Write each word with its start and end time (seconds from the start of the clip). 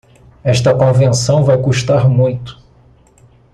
Esta 0.43 0.73
convenção 0.75 1.43
vai 1.43 1.59
custar 1.61 2.09
muito. 2.09 2.59